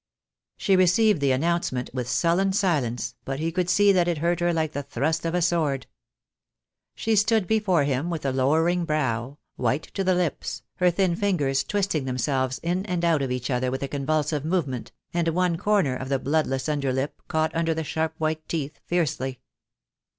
She 0.57 0.75
received 0.75 1.21
the 1.21 1.31
announcement 1.31 1.91
with 1.93 2.09
sullen 2.09 2.53
silence, 2.53 3.13
but 3.23 3.37
he 3.39 3.51
could 3.51 3.69
see 3.69 3.91
that 3.91 4.07
it 4.07 4.17
hurt 4.17 4.39
her 4.39 4.51
like 4.51 4.71
the 4.71 4.81
thrust 4.81 5.27
of 5.27 5.35
a 5.35 5.43
sword. 5.43 5.85
She 6.95 7.15
stood 7.15 7.45
before 7.45 7.83
him 7.83 8.09
with 8.09 8.25
a 8.25 8.31
lowering 8.31 8.83
brow, 8.83 9.37
white 9.57 9.83
to 9.93 10.03
the 10.03 10.15
lips, 10.15 10.63
her 10.77 10.89
thin 10.89 11.15
fingers 11.15 11.63
twisting 11.63 12.05
themselves 12.05 12.57
in 12.63 12.83
and 12.87 13.05
out 13.05 13.21
of 13.21 13.29
each 13.29 13.51
other 13.51 13.69
with 13.69 13.83
a 13.83 13.87
convulsive 13.87 14.43
movement, 14.43 14.91
and 15.13 15.27
one 15.27 15.55
corner 15.55 15.95
of 15.97 16.09
the 16.09 16.17
bloodless 16.17 16.67
under 16.67 16.91
lip 16.91 17.21
caught 17.27 17.53
under 17.53 17.75
the 17.75 17.83
sharp 17.83 18.15
white 18.17 18.47
teeth 18.47 18.79
fiercely. 18.87 19.39